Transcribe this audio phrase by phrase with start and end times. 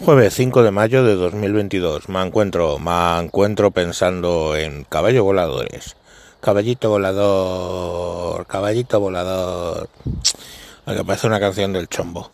[0.00, 2.08] Jueves 5 de mayo de 2022.
[2.08, 5.96] Me encuentro, me encuentro pensando en caballos voladores.
[6.40, 9.88] Caballito volador, caballito volador.
[10.86, 12.30] que parece una canción del chombo.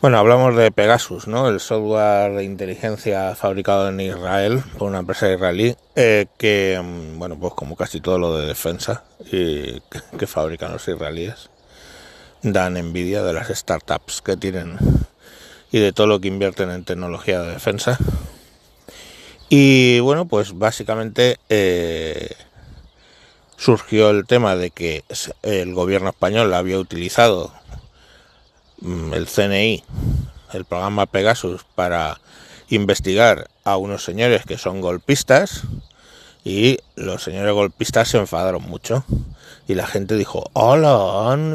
[0.00, 1.48] Bueno, hablamos de Pegasus, ¿no?
[1.48, 7.38] El software de inteligencia fabricado en Israel por una empresa israelí eh, que, mm, bueno,
[7.38, 11.50] pues como casi todo lo de defensa que fabrican los israelíes,
[12.42, 14.76] dan envidia de las startups que tienen
[15.72, 17.98] y de todo lo que invierten en tecnología de defensa.
[19.48, 22.34] Y bueno, pues básicamente eh,
[23.56, 25.04] surgió el tema de que
[25.42, 27.52] el gobierno español había utilizado
[28.80, 29.84] mm, el CNI,
[30.52, 32.20] el programa Pegasus, para
[32.68, 35.62] investigar a unos señores que son golpistas
[36.44, 39.04] y los señores golpistas se enfadaron mucho
[39.68, 41.54] y la gente dijo, hola,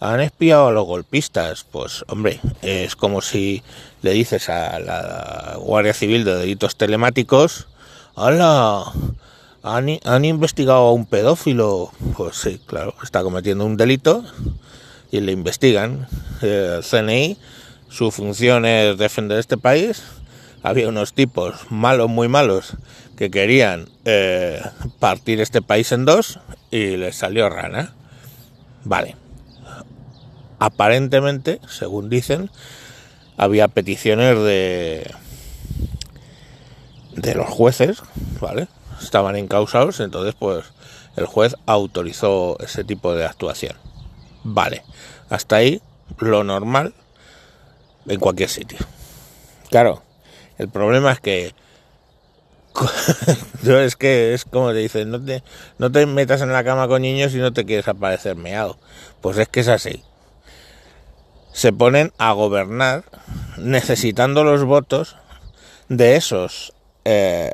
[0.00, 1.64] han, espiado a los golpistas.
[1.70, 3.62] Pues hombre, es como si
[4.02, 7.68] le dices a la Guardia Civil de Delitos Telemáticos,
[8.14, 8.84] hola,
[9.62, 11.90] ¿han, han investigado a un pedófilo.
[12.16, 14.24] Pues sí, claro, está cometiendo un delito
[15.10, 16.06] y le investigan.
[16.42, 17.38] El CNI,
[17.88, 20.02] su función es defender este país.
[20.62, 22.74] Había unos tipos malos, muy malos,
[23.16, 24.62] que querían eh,
[24.98, 27.94] partir este país en dos y les salió rana.
[28.84, 29.23] Vale
[30.64, 32.50] aparentemente, según dicen,
[33.36, 35.14] había peticiones de
[37.12, 38.02] de los jueces,
[38.40, 38.68] ¿vale?
[39.00, 40.64] Estaban encausados, entonces pues
[41.16, 43.76] el juez autorizó ese tipo de actuación.
[44.42, 44.82] Vale,
[45.28, 45.82] hasta ahí
[46.18, 46.94] lo normal
[48.06, 48.78] en cualquier sitio.
[49.70, 50.02] Claro,
[50.58, 51.54] el problema es que
[53.66, 55.44] es que es como te dicen, no te,
[55.78, 58.78] no te metas en la cama con niños y no te quieres aparecer meado.
[59.20, 60.02] Pues es que es así
[61.54, 63.04] se ponen a gobernar
[63.56, 65.16] necesitando los votos
[65.88, 66.74] de esos
[67.04, 67.52] eh,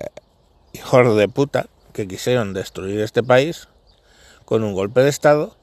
[0.73, 3.69] hijos de puta que quisieron destruir este país
[4.47, 5.55] con un golpe de Estado,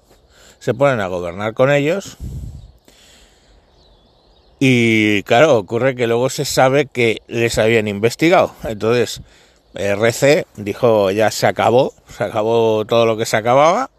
[0.59, 2.17] se ponen a gobernar con ellos
[4.59, 8.53] y claro, ocurre que luego se sabe que les habían investigado.
[8.63, 9.21] Entonces,
[9.73, 13.89] RC dijo ya se acabó, se acabó todo lo que se acababa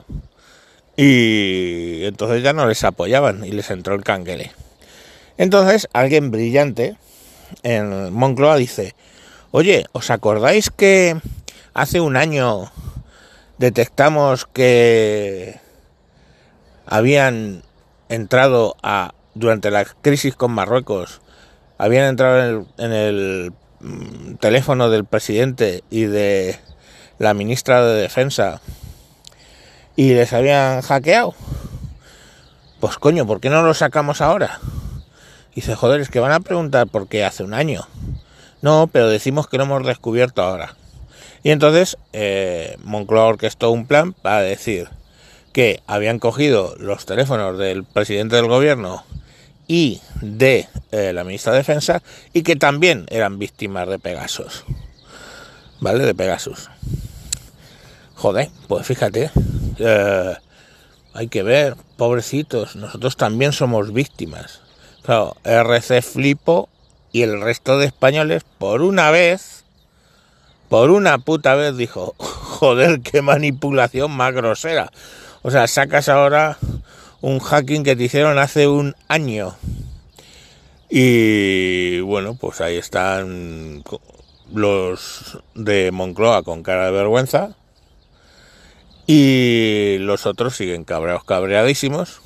[1.01, 4.51] y entonces ya no les apoyaban y les entró el canguele.
[5.37, 6.97] Entonces alguien brillante
[7.63, 8.97] en Moncloa dice,
[9.53, 11.17] oye, ¿os acordáis que
[11.73, 12.73] hace un año
[13.59, 15.61] detectamos que
[16.85, 17.63] habían
[18.09, 21.21] entrado a, durante la crisis con Marruecos,
[21.79, 26.59] habían entrado en el, en el mm, teléfono del presidente y de
[27.19, 28.61] la ministra de Defensa
[29.99, 31.35] y les habían hackeado.
[32.79, 34.61] Pues coño, ¿por qué no lo sacamos ahora?
[35.57, 37.89] Dice, joder, es que van a preguntar por qué hace un año.
[38.63, 40.77] No, pero decimos que lo hemos descubierto ahora.
[41.43, 44.89] Y entonces eh, Moncloa orquestó un plan para decir
[45.53, 49.03] que habían cogido los teléfonos del presidente del gobierno
[49.67, 54.65] y de eh, la ministra de Defensa y que también eran víctimas de Pegasus.
[55.81, 56.05] ¿Vale?
[56.05, 56.71] De Pegasus.
[58.15, 59.33] Joder, pues fíjate,
[59.79, 60.37] eh,
[61.15, 64.61] hay que ver, pobrecitos, nosotros también somos víctimas.
[65.45, 66.69] RC flipo
[67.13, 69.65] y el resto de españoles, por una vez,
[70.69, 74.93] por una puta vez, dijo, joder, qué manipulación más grosera.
[75.43, 76.59] O sea, sacas ahora
[77.21, 79.57] un hacking que te hicieron hace un año.
[80.91, 83.83] Y bueno, pues ahí están
[84.53, 87.57] los de Moncloa con cara de vergüenza
[89.11, 92.21] y los otros siguen cabreados, cabreadísimos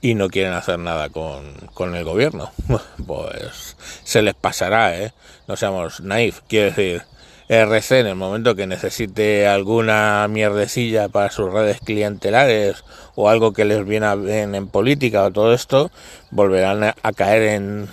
[0.00, 2.50] y no quieren hacer nada con, el gobierno.
[3.06, 5.12] Pues se les pasará, ¿eh?
[5.46, 6.40] No seamos naif.
[6.48, 7.02] Quiero decir,
[7.48, 12.82] RC en el momento que necesite alguna mierdecilla para sus redes clientelares
[13.14, 15.90] o algo que les viene bien en política o todo esto,
[16.30, 17.88] volverán a caer en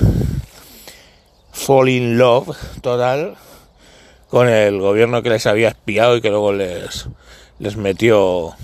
[1.52, 3.36] fall in love total
[4.30, 7.10] con el gobierno que les había espiado y que luego les
[7.60, 8.56] les metió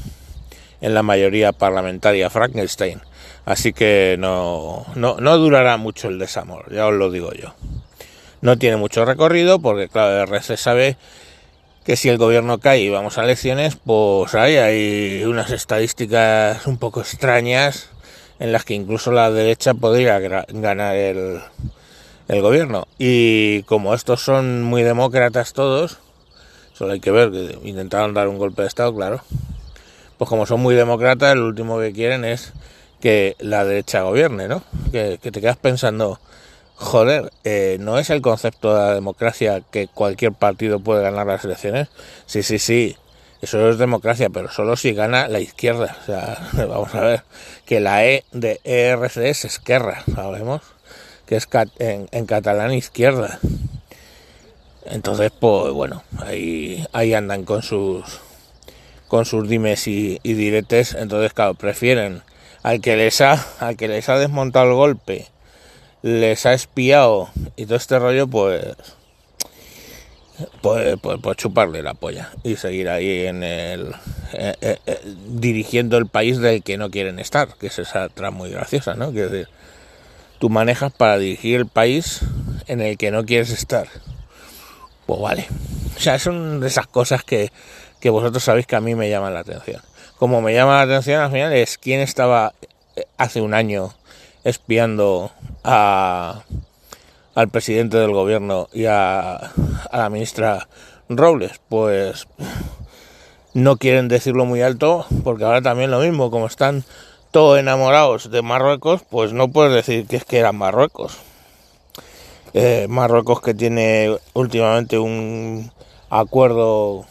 [0.82, 3.02] en la mayoría parlamentaria Frankenstein.
[3.46, 7.54] Así que no, no, no durará mucho el desamor, ya os lo digo yo.
[8.42, 10.98] No tiene mucho recorrido porque, claro, el RC sabe
[11.86, 16.78] que si el gobierno cae y vamos a elecciones, pues hay, hay unas estadísticas un
[16.78, 17.90] poco extrañas
[18.40, 21.40] en las que incluso la derecha podría ganar el,
[22.28, 22.88] el gobierno.
[22.98, 26.00] Y como estos son muy demócratas todos,
[26.74, 29.22] Solo hay que ver que intentaron dar un golpe de Estado, claro.
[30.18, 32.54] Pues como son muy demócratas, lo último que quieren es
[33.00, 34.64] que la derecha gobierne, ¿no?
[34.92, 36.20] Que, te quedas pensando,
[36.76, 41.44] joder, eh, ¿no es el concepto de la democracia que cualquier partido puede ganar las
[41.44, 41.90] elecciones?
[42.26, 42.96] Sí, sí, sí,
[43.42, 45.98] eso es democracia, pero solo si gana la izquierda.
[46.02, 47.24] O sea, vamos a ver,
[47.66, 50.62] que la E de ERC es Esquerra, sabemos,
[51.26, 51.50] que es
[51.80, 53.40] en, en catalán izquierda.
[54.86, 58.04] Entonces, pues bueno, ahí, ahí andan con sus
[59.08, 62.24] con sus dimes y, diretes, entonces claro, prefieren
[62.64, 65.28] al que les ha, al que les ha desmontado el golpe,
[66.02, 68.76] les ha espiado y todo este rollo, pues
[70.62, 73.94] pues, pues, pues chuparle la polla y seguir ahí en el
[74.34, 78.40] eh, eh, eh, dirigiendo el país del que no quieren estar, que es esa trama
[78.40, 79.12] muy graciosa, ¿no?
[79.12, 79.48] Decir,
[80.40, 82.22] tú manejas para dirigir el país
[82.68, 83.88] en el que no quieres estar.
[85.06, 85.48] Pues vale.
[85.96, 87.52] O sea, son de esas cosas que,
[88.00, 89.82] que vosotros sabéis que a mí me llaman la atención.
[90.18, 92.54] Como me llama la atención al final es quién estaba
[92.96, 93.94] eh, hace un año
[94.44, 95.32] espiando
[95.64, 96.44] a,
[97.36, 100.68] al presidente del gobierno y a, a la ministra
[101.10, 101.60] Robles.
[101.70, 102.28] Pues
[103.54, 106.84] no quieren decirlo muy alto porque ahora también lo mismo, como están
[107.32, 111.18] todos enamorados de Marruecos, pues no puedes decir que es que eran Marruecos.
[112.54, 115.72] Eh, Marruecos que tiene últimamente un
[116.10, 117.06] acuerdo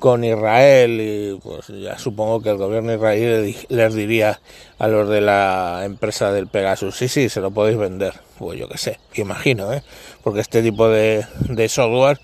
[0.00, 4.40] con Israel y pues ya supongo que el gobierno israelí les diría
[4.80, 8.68] a los de la empresa del Pegasus, sí, sí, se lo podéis vender, pues yo
[8.68, 9.84] qué sé, imagino, ¿eh?
[10.24, 12.18] porque este tipo de, de software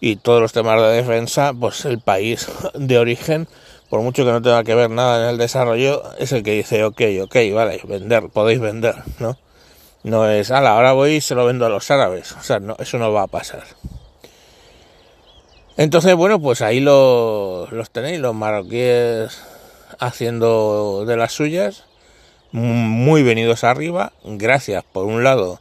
[0.00, 3.46] y todos los temas de defensa, pues el país de origen,
[3.88, 6.82] por mucho que no tenga que ver nada en el desarrollo, es el que dice,
[6.82, 9.38] ok, ok, vale, vender, podéis vender, ¿no?
[10.06, 12.76] No es, ala, ahora voy y se lo vendo a los árabes, o sea, no,
[12.78, 13.64] eso no va a pasar.
[15.76, 19.42] Entonces, bueno, pues ahí los, los tenéis, los marroquíes
[19.98, 21.86] haciendo de las suyas,
[22.52, 25.60] muy venidos arriba, gracias por un lado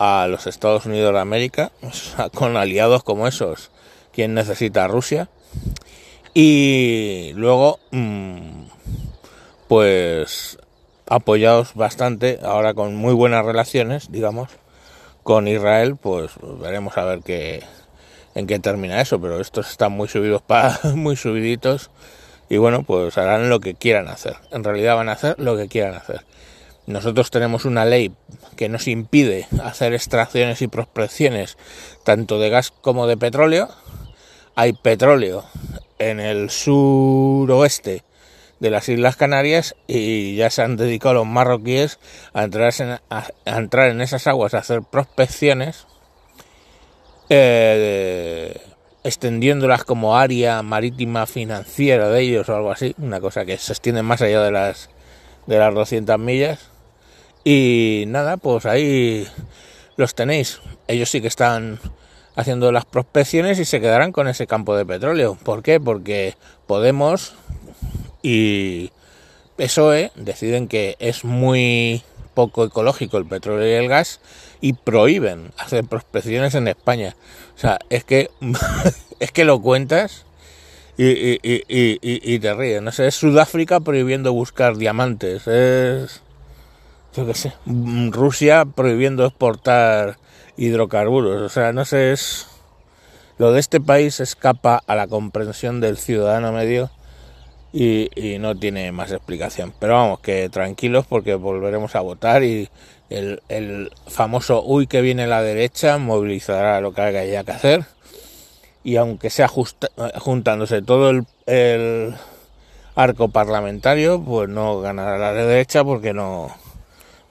[0.00, 1.70] a los Estados Unidos de América,
[2.34, 3.70] con aliados como esos,
[4.12, 5.28] quien necesita Rusia,
[6.34, 8.64] y luego, mm,
[9.68, 10.58] pues
[11.10, 14.48] apoyados bastante, ahora con muy buenas relaciones, digamos,
[15.22, 16.30] con Israel, pues
[16.60, 17.62] veremos a ver qué
[18.34, 21.90] en qué termina eso, pero estos están muy subidos para muy subiditos
[22.48, 24.36] y bueno, pues harán lo que quieran hacer.
[24.50, 26.24] En realidad van a hacer lo que quieran hacer.
[26.86, 28.12] Nosotros tenemos una ley
[28.56, 31.58] que nos impide hacer extracciones y prospecciones
[32.04, 33.68] tanto de gas como de petróleo.
[34.56, 35.44] Hay petróleo
[35.98, 38.02] en el suroeste
[38.60, 41.98] de las Islas Canarias y ya se han dedicado los marroquíes
[42.32, 45.86] a entrar en, a entrar en esas aguas a hacer prospecciones
[47.30, 48.60] eh,
[49.02, 54.02] extendiéndolas como área marítima financiera de ellos o algo así, una cosa que se extiende
[54.02, 54.90] más allá de las
[55.46, 56.70] de las 200 millas.
[57.42, 59.26] Y nada, pues ahí
[59.96, 60.60] los tenéis.
[60.86, 61.80] Ellos sí que están
[62.36, 65.38] haciendo las prospecciones y se quedarán con ese campo de petróleo.
[65.42, 65.80] ¿Por qué?
[65.80, 66.36] Porque
[66.70, 67.34] Podemos
[68.22, 68.90] y
[69.56, 72.02] PSOE deciden que es muy
[72.34, 74.20] poco ecológico el petróleo y el gas
[74.60, 77.16] y prohíben hacer prospecciones en España.
[77.56, 78.30] O sea, es que
[79.20, 80.24] es que lo cuentas
[80.96, 82.82] y, y, y, y, te ríes.
[82.82, 85.46] No sé, es Sudáfrica prohibiendo buscar diamantes.
[85.46, 86.20] Es,
[87.14, 87.54] yo qué sé,
[88.10, 90.18] Rusia prohibiendo exportar
[90.58, 91.40] hidrocarburos.
[91.40, 92.46] O sea, no sé, es...
[93.38, 96.90] Lo de este país escapa a la comprensión del ciudadano medio
[97.72, 99.72] y, y, no tiene más explicación.
[99.78, 102.68] Pero vamos, que tranquilos porque volveremos a votar y
[103.08, 107.84] el, el famoso uy que viene la derecha movilizará lo que haya que hacer
[108.82, 112.14] y aunque sea juntándose todo el, el,
[112.94, 116.50] arco parlamentario, pues no ganará la derecha porque no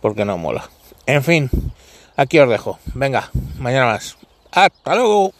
[0.01, 0.69] porque no mola.
[1.05, 1.49] En fin,
[2.15, 2.79] aquí os dejo.
[2.93, 4.17] Venga, mañana más.
[4.51, 5.33] Hasta luego.